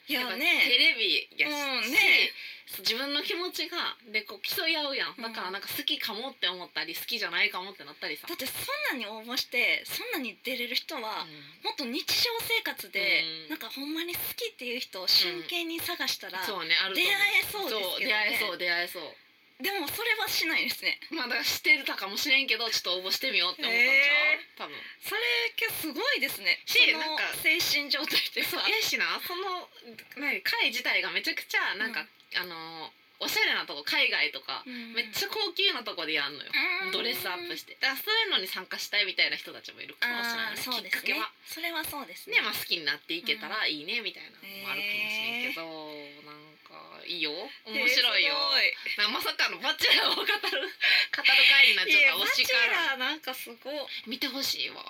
[0.08, 0.68] いやテね。
[0.68, 2.32] レビやし、うんね。
[2.78, 3.76] 自分の気持ちが
[4.10, 5.16] でこう競い合うやん。
[5.20, 8.26] だからなんか好きかもって思ったり好きじゃないかもってなったりさ。
[8.26, 8.52] だってそ
[8.94, 11.06] んなに応募してそんなに出れる人は、うん。
[11.62, 13.50] もっと日常生活で、うん。
[13.50, 18.06] なんかほんまに好きっていう人を真剣に探したら、そうねある出会えそうですけどね。
[18.06, 19.02] 出会えそう出会えそう
[19.62, 20.98] でもそれはしないですね。
[21.10, 24.74] まあだしてるたかもしれんけどちょっと応募してみようって思ったんちゃう、へ多分。
[25.00, 25.22] それ
[25.82, 26.58] すごいですね。
[26.66, 27.22] しなんか。
[27.42, 29.66] 精神状態ってさそうやしなその
[30.18, 32.06] 何会自体がめちゃくちゃなんか、
[32.38, 32.90] あの
[33.22, 34.94] おしゃれなとこ海外とか、うん。
[34.94, 36.50] めっちゃ高級なとこでやんのよ、
[36.86, 36.92] うん。
[36.92, 37.78] ドレスアップして。
[37.78, 40.54] だからそういうのに参加したいみたいな人たちもいるかもしれない。
[40.54, 41.14] ねそうですね。
[41.14, 41.30] きっかけは。
[41.46, 42.38] それはそうですね。
[42.38, 46.01] ねまあ好きになっていけたらいいねみたいなのもあるかもしれんけど、なんか
[47.06, 47.32] いいよ。
[47.66, 52.96] 面白いよ、えーまさかのバチェラーを語る語る会になっちゃった推しから。
[52.96, 53.74] なんかすごい。
[54.06, 54.82] 見てほしいわ、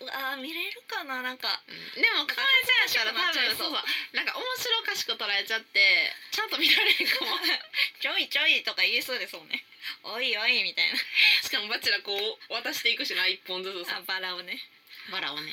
[0.00, 1.62] うわー見れるかななんか。
[1.68, 3.70] うん、でもかわいそうやったら多分そう。
[3.70, 7.38] そうなんか面白おかしく捉えちゃってちゃんと見られへんかも。
[8.00, 9.64] ちょいちょいとか言えそうですもんね。
[10.02, 10.90] おいおいみたい
[11.42, 13.92] しかもバチェラーこう渡していくしな一本ずつさ。
[13.92, 14.58] なあバラをね。
[15.10, 15.52] バラをね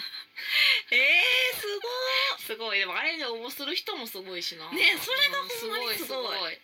[0.91, 2.79] えー、すごすごい。
[2.79, 4.69] でもあれに応募する人もすごいしな。
[4.71, 6.58] ねそれがほんまにうんすごいい。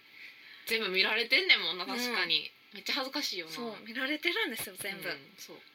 [0.68, 3.52] 全部見られてんねんもんな確かに、めっちゃ恥ずかしいよな。
[3.54, 5.58] そう見られてるんですよ全部、うんそう。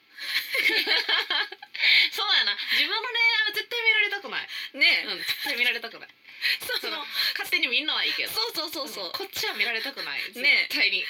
[2.14, 2.56] そうやな。
[2.72, 4.48] 自分の恋愛は絶対見られたくない。
[4.74, 5.04] ね。
[5.08, 6.08] うん絶対見られたくない。
[6.60, 8.32] そその勝手に見んのはいいけど。
[8.32, 10.22] そうそうそうそう、んこっちは見られたくない。
[10.22, 11.04] 絶ね対に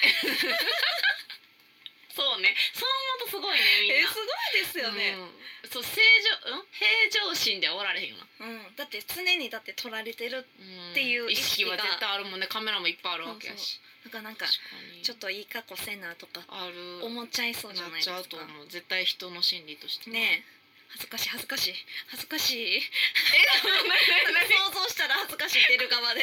[2.15, 2.55] そうね。
[2.73, 3.97] そう思うとすごいねみんな。
[3.99, 5.15] えー、すごいですよね、
[5.63, 5.69] うん。
[5.69, 6.01] そう正
[6.45, 6.65] 常うん？
[6.71, 8.45] 平常心ではおられへんよな。
[8.45, 8.75] うん。
[8.75, 11.75] だって常にだって撮られてるうんっていう意意識が。
[11.75, 12.47] 識は絶対あるもんね。
[12.47, 13.79] カメラもいっぱいあるわけやし。
[14.05, 17.03] なんかなんかちょっといい格好せなとかある。
[17.05, 18.67] 思っちゃいそうじゃないですちゃうと思う。
[18.67, 20.45] 絶対人の心理としてね。
[20.47, 20.55] え。
[20.87, 21.75] 恥ずかしい恥ずかしい
[22.07, 22.77] 恥ずかしい。
[22.77, 22.79] え？
[24.31, 26.21] 何想像したら恥ずかしい出る側で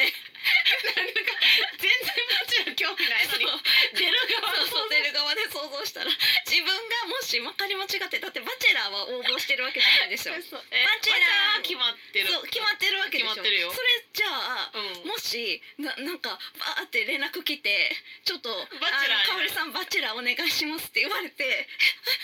[0.83, 3.45] 全然もちろん興味ないのに。
[3.93, 6.09] 出る側そう出る側で想像したら
[6.47, 12.27] 自分がもしまかり間違ってだってバチェラーは応募してるわけじゃないでしょ バチェラーは決まってる。
[12.27, 13.35] そう決まってるわけでしょ。
[13.35, 15.07] それじゃあうん。
[15.07, 21.67] もしななんかバーって連絡来てちょっとバチェラーかおりさんバチェラーお願いしますって言われてえ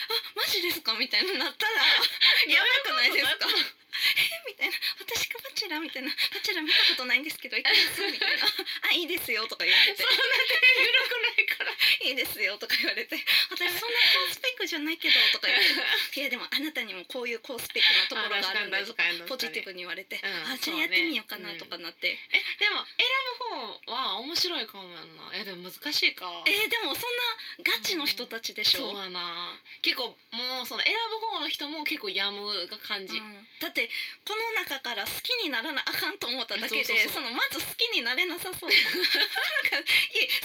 [0.09, 0.93] あマジですか？
[0.93, 1.73] みたいになったら
[2.47, 3.47] やばくないですか？
[3.47, 3.88] え
[4.47, 4.75] みたいな。
[4.99, 6.09] 私がバチェラーみたいな。
[6.09, 8.45] バチェラー見たことないんですけどいかがですみたいな。
[8.89, 10.03] あいいですよとか言われて。
[10.03, 11.73] そんな手緩くないから。
[12.01, 13.17] いいですよとか言われて。
[13.49, 16.19] 私そんな高スペックじゃないけどとか言って。
[16.19, 23.07] いやでもあなたにもこういう高スペックなところがあるんで確かポジティブに言われて、うんあじゃあやってみようかなとかなって、えでも選
[23.39, 26.43] ぶ方は面白いかもやんないやでも難しいか。
[26.45, 27.15] えーでもそん
[27.63, 29.59] なガチの人たちでしょ、そうやな。
[29.81, 33.47] 結構もうその選ぶ方の人も結構やむが感じ、うん。
[33.59, 33.89] だって
[34.29, 38.69] この中から好きにならなあかんと思っただけでそのまず好きになれなさそう。
[38.69, 39.81] なんか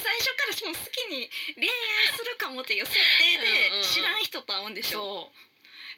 [0.01, 5.45] 最初からその好きに恋愛するかもっていう設定で知らん人と会うんでしょ、そう。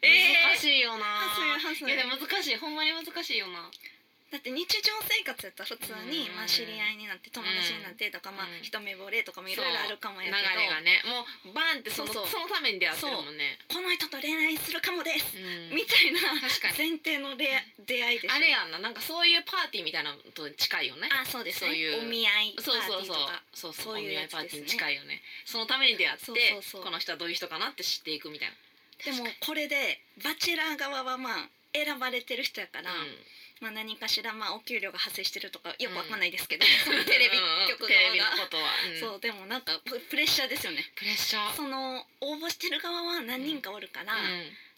[0.03, 0.49] えー。
[0.51, 1.07] 難しいよな。
[1.07, 2.57] はずいや難しい。
[2.57, 3.71] ほんまに難しいよな
[4.27, 6.35] だって日常生活やったら普通に、うん。
[6.35, 8.67] まあ、知り合いになって友達になってとか、まあうん。
[8.67, 12.43] 一目惚れとかもいろいろあるかも流やけどれがねもうバンってそのそうそう。
[12.43, 13.55] そのために出会ってるもんね。
[13.71, 15.79] この人と恋愛するかもです、うん。
[15.79, 16.43] みたいな
[16.75, 17.47] 前提の出
[17.87, 18.35] 出会いでしょ。
[18.35, 21.07] あれやんななんかそういうパーティーみたいなのと近いよね。
[21.07, 21.71] あそうですね。
[21.71, 22.03] そういう。
[22.03, 23.43] お見合いパーテそうそうそうィーとか。
[23.55, 24.01] そうそうそう。
[24.03, 25.23] いうお見合やつですねいパーティーに近いよね。
[25.47, 26.83] そのために出会ってそうそうそう。
[26.83, 28.55] この人はどういう人かなって知っていくみたいな。
[29.05, 32.99] でもこれでバチェラー側はまあ選ばれてる人やから、うん
[33.61, 37.39] まあ何かしらまあお給料が発生してるとかよくわかんないですけど、そのテレビ
[37.69, 38.45] 局側が。
[38.45, 39.01] ことは、うん。
[39.01, 40.85] そうでもなんかププレッシャーですよね。
[40.95, 41.53] プレッシャー。
[41.55, 44.21] その応募してる側は何人かおるから、うん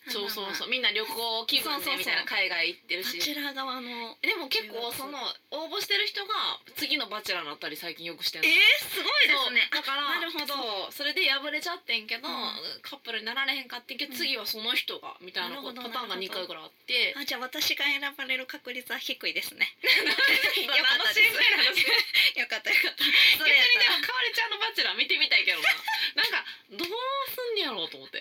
[0.07, 0.69] そうそうそう。
[0.69, 0.71] う。
[0.71, 1.11] みんな旅行
[1.47, 3.19] 気分でみたいな海外行ってるし。
[3.19, 5.19] バチェラー側のでも結構その
[5.51, 8.55] 応募してる人が次のバチェラーになったり最近よくしてえるー、
[8.87, 9.69] すごいですね。
[9.75, 10.93] だからなるほど。
[10.93, 12.35] それで敗れちゃってんけど、うん。
[12.83, 14.19] カップルになられへんかってんけど、うん。
[14.19, 16.21] 次はその人がみたいなパターンがなるほど。
[16.21, 17.15] 2回ぐらいあって。
[17.17, 19.67] あじゃあ私が選ばれる確率は低いですね。
[19.83, 22.47] よよかったですよ。
[22.49, 23.05] かったよかった。
[23.37, 24.01] そ逆にれやったら。
[24.01, 25.69] でもかおりちゃんのバチェラー見てみたいけどな。
[26.17, 26.89] なんかどう
[27.29, 28.18] すんねやろうと思って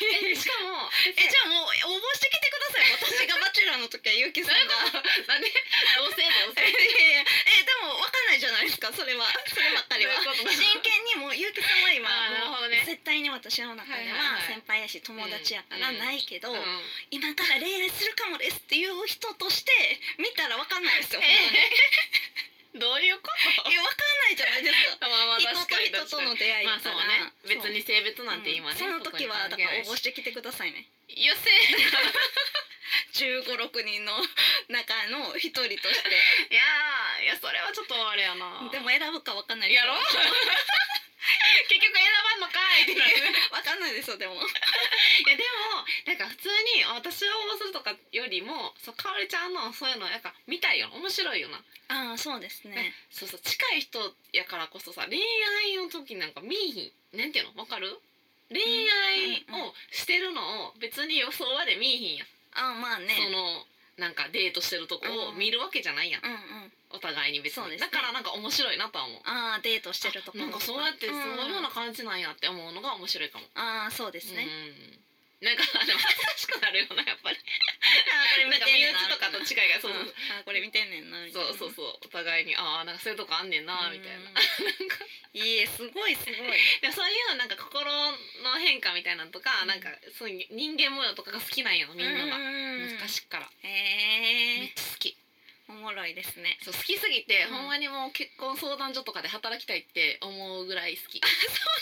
[0.00, 2.92] えしかも えじゃあもう応募してきてください。
[2.92, 4.76] 私がバチェラーの時はゆうきさんが。
[5.26, 5.48] なんで
[5.96, 6.06] ど。
[6.06, 7.24] うせどうせいやいや
[7.60, 9.26] えでもわかんないじゃないですかそれは。
[9.48, 10.14] そればっかりは。
[10.20, 12.76] 真剣にもうゆうきさんは今あーなるほどね。
[12.76, 19.72] もう絶対に私の中では先輩やし友達やからうんないけど、うん今から恋愛するかもですっていう人として
[20.18, 21.20] 見たらわかんないですよ、
[22.80, 23.28] どういうこ
[23.64, 23.70] と？
[23.70, 25.08] えわかんないじゃないですか。
[25.08, 27.32] まあまあ人と確かに人との出会いから、そうね。
[27.44, 30.86] 別に性別なんて今ね、その時はだから応募ししてきてくださいね。
[31.08, 31.50] よせ
[33.24, 34.12] 1 5 六人の
[34.68, 36.08] 中の一人として。
[36.50, 38.68] いやーいやそれはちょっとあれやな。
[38.70, 39.94] でも選ぶかわかんないやろ
[41.68, 43.12] 結局選ばんのかいってなる
[43.50, 44.34] わかんないですよでも。
[44.38, 44.38] い
[45.28, 52.94] やでもなんか普通に私を応募するとかよりもそうかおりちゃんのそういうのやっぱ見たいよ面白いよな、ああそうですね。
[53.10, 55.20] そうそう近い人やからこそさ恋
[55.64, 57.18] 愛の時なんか見いひん。
[57.18, 57.54] なんていうの？
[57.56, 57.98] わかる？
[58.50, 58.60] 恋
[58.90, 63.14] 愛をしてるのを別に予想まで見いひんやん、ああまあね。
[63.16, 63.66] その
[63.98, 66.38] なんかデートしてるとこを見るわけじゃないやん、うんうん。
[66.90, 67.88] お互いに別に、そうですね。
[67.90, 69.20] だからなんか面白いなとは思う。
[69.24, 75.05] ああデートしてるとこなんかそうやってそういうようなあ感じなんやって思うのが面白いかも、あーそうですね、うん
[75.40, 77.36] なんかでも恥ずかしくなるよなやっぱり。
[78.48, 81.48] なんか身内とかと違いがそうあーこれ見てんねんなみたいな。
[81.52, 81.98] そうそうそう。
[82.04, 84.30] お互いにああなんかそういうとこあんねんなみたいな。
[84.30, 84.36] うん
[85.36, 86.80] いいえすごいすごい。
[86.80, 92.38] でもそういうなんか心の変化みたいなのとか、なんかそういう人間模様とかが好きなんよみんなが、
[92.96, 95.14] 昔っから、へえめっちゃ好き。
[95.68, 96.56] おもろいですね。
[96.62, 97.56] そう好きすぎて、うん。
[97.56, 101.20] ほんまにもう結婚相談所とかで働きたいって思うぐらい好き。
[101.20, 101.26] そ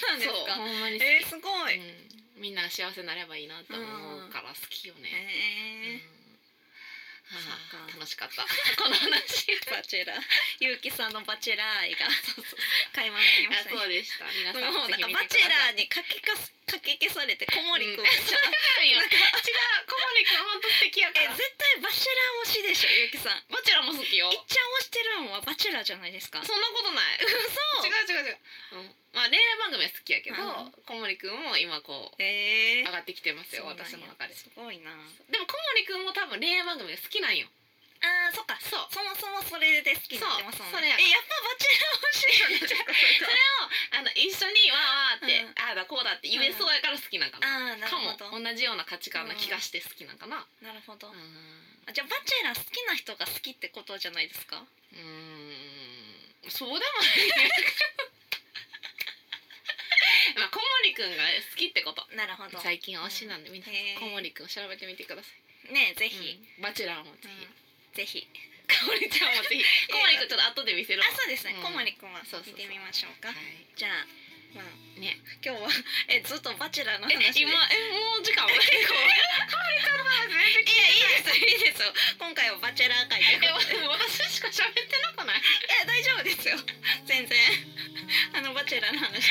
[0.08, 0.54] うなんですか。
[0.54, 5.10] ほんまにえー、すごい、へうんみんなが幸せになればいいなって思うから好きよね、
[7.24, 8.44] はあ楽しかった。
[8.76, 9.48] この話。
[9.72, 10.20] バチェラー。
[10.60, 12.04] ゆうきさんのバチェラー愛が
[12.92, 13.80] 垣間見えまあしたね。
[13.80, 14.28] そうでした。
[14.28, 19.08] 皆さんもうなんかバチェラーにかきかすかき消されて小森くん、 うん違う違う。
[19.08, 23.40] 小森君本当素敵やかえら絶対バチェラー推しでしょゆうきさん。
[23.48, 24.28] バチェラーも好きよ。
[24.28, 26.44] いっちゃん推してるのはバチェラーじゃないですか。
[26.44, 27.18] そんなことない。
[27.24, 27.88] 嘘。
[27.88, 28.38] 違う違う違う、
[28.72, 30.74] うん、まあ恋愛番組は好きやけど、うん。
[30.85, 32.87] 小森くんも今こうえー。
[32.87, 33.87] 上がってきてますよそうなんや。
[33.87, 34.35] 私の中で。
[34.35, 34.90] すごいな。
[35.31, 37.46] でも小森くんも多分恋愛番組が好きなんよ。
[38.05, 38.59] あーそっか。
[38.61, 38.85] そう。
[38.92, 40.83] そもそもそれで好きになってますもんそう。
[40.83, 40.98] それや。
[40.98, 42.85] えやっぱバチェラー推しなんですか
[43.24, 45.57] それをあの一緒にわーわーって、うん。
[45.62, 50.44] ああだこうだって言えそうやから好きなんかな、あーなるかもほど同じような価値観な気がして好きなんかな。
[50.61, 51.16] なるほど、うん。
[51.88, 54.59] あじゃあバチェラー好きな人が好きってことじゃないですか？
[54.59, 56.50] うーん。
[56.53, 57.48] そうでもない
[60.36, 62.06] まあ小森くんが好きってこと。
[62.14, 62.58] なるほど。
[62.60, 63.68] 最近推しなんでみんな。
[64.00, 65.28] 小森くん調べてみてくださ
[65.70, 65.72] い。
[65.72, 66.62] ねえぜひ、うん。
[66.62, 67.46] バチェラーもぜひ、
[67.96, 68.28] ぜひ。
[68.66, 69.64] かおりちゃんもぜひ。
[69.88, 71.06] 小森くんちょっと後で見せるわ。
[71.08, 71.62] あそうですね、うん。
[71.64, 73.28] 小森くんは見てみましょうか。
[73.28, 73.34] は
[73.76, 74.06] じゃあ
[74.54, 74.64] まあ。
[74.64, 75.68] いね今日は
[76.09, 77.33] えずっとバチェラーのえ話？
[77.35, 78.50] で今えもう時間 い。
[78.50, 78.64] やいい
[81.24, 81.83] ですいいです。
[81.83, 83.46] よ今回はバチェラー会で。
[83.46, 83.50] い
[83.88, 85.42] 私しか喋ってなくない？
[85.80, 86.57] や大丈夫ですよ。
[87.07, 87.38] 全然。
[88.35, 89.22] あのバチェラーの話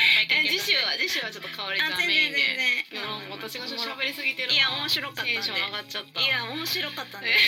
[0.48, 2.84] 次週は次週はちょっとかおりちゃんメインで
[3.30, 5.32] 私がちょっとおもろ喋りすぎてるないや面白かったんで。
[5.34, 6.20] テンション上がっちゃった。
[6.20, 7.38] いや面白かったんで。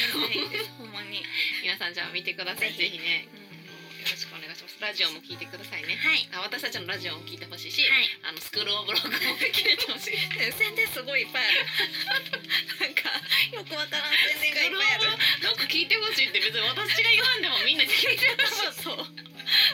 [0.78, 1.24] ほんまに、
[1.62, 2.72] 皆さんじゃあ見てください。
[2.74, 2.90] ぜひ。
[2.90, 3.28] ぜひね。
[3.34, 3.45] うん
[4.80, 5.96] ラジオも聞いてくださいね。
[5.96, 6.28] はい。
[6.36, 8.08] あ私たちのラジオも聞いてほしいし、はい。
[8.28, 10.20] あのスクールオブロックも聞いてほしい。
[10.52, 11.64] 宣伝すごいいっぱいある。
[12.84, 13.08] なんか
[13.56, 15.16] よくわからん宣伝がいっぱいある。
[15.48, 19.00] ロック聞いてほしいって別に私が言わんでもみんな聞いてほしいそう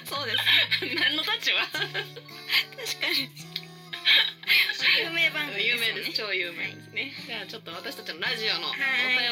[0.07, 0.27] そう。
[0.27, 1.67] です 何の立場？
[1.67, 3.27] 確かに
[6.03, 6.13] ね。
[6.15, 8.81] 超有名ですね、じゃあちょっと私たちのラジオのおはい。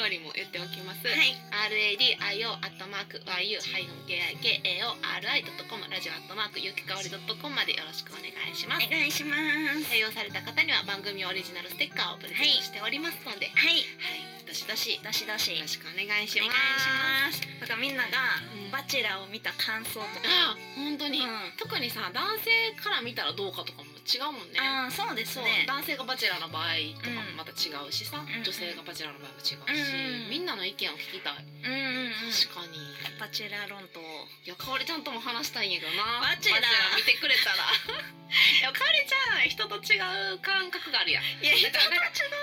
[0.08, 1.36] 便りも言っておきます、はい。
[1.50, 8.86] RADIO アットマーク YU-KIKAORI.com ラジオアットマークゆきかおり .com までよろしくお願いします。
[8.86, 9.42] お願いします。
[9.90, 13.74] 採用された方には番組オリジナルステッカーをプレゼントしておりますので、はい。
[13.74, 13.80] は
[14.16, 14.98] い、どしどし。
[15.02, 15.54] どしどし。
[15.54, 16.50] よろしくお願いします。
[16.50, 17.40] いします。
[17.60, 18.08] だからみんなが
[18.54, 18.70] うん。
[18.70, 21.52] バチェラーを見た感想とか、あ本当に、うん。
[21.58, 24.58] 特にさ男性から見たらどうかとかも違うもんね。
[24.58, 32.34] ああそうですそうね男性がバチェラーの場合とかもまた違うしさ、ん女性がバチェラーの場合も違うし、うんみんなの意見を聞きたい、うんうんうん。
[32.34, 32.78] 確かに。
[33.22, 34.02] バチェラー論と。
[34.42, 36.18] いやかおりちゃんとも話したいんやけどな。
[36.18, 36.98] バチェラー。
[36.98, 37.70] 見てくれたら。
[38.58, 39.98] いやかおりちゃん人と違
[40.34, 41.24] う感覚があるやん。
[41.38, 42.00] いや人と違う。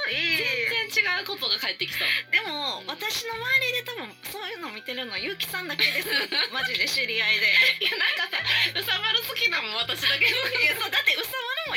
[0.07, 2.31] 全然違うことが返ってきそう。
[2.31, 2.87] でも、うん。
[2.87, 6.07] 私の周りで多分そういうの見てるのはゆうきさんだけです。
[6.53, 7.57] マジで知り合いで。
[7.81, 8.43] いやなんかさ
[8.79, 10.86] うさまる好きなもん私だけどいやそう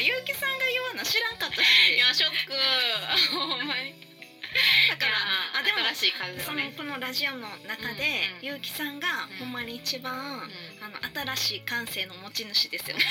[0.01, 1.95] だってうさんが言わな知らんかったし。
[1.95, 2.57] いやショック。
[3.37, 3.93] ほんまに。
[4.89, 5.13] だから
[5.95, 11.01] 新しい感じ、ね、そのこのラジオの中で、うんうん、結城さんがほんまに一番、うん、あの
[11.37, 12.97] 新しい感性の持ち主ですよ。
[13.01, 13.05] ね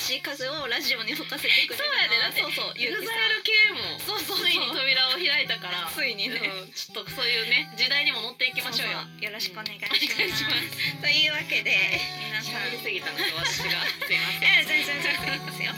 [0.00, 2.40] 新しい風をラジオに吹かせてくれるそうやでだって。
[2.40, 5.90] そうそうユーザー系もそうそうついに扉を開いたから。
[5.92, 6.40] ついにね、
[6.74, 8.98] ちょっとそういうね時代にも乗っていきましょうよ。
[9.20, 11.02] よろしくお願いします。
[11.02, 12.52] というわけで、皆さん。
[12.52, 14.66] 喋りすぎたのと私がすいません。
[14.68, 15.72] 全然全然ですよ。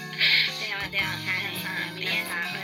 [0.67, 1.05] ではでは
[1.97, 2.64] 皆さんおや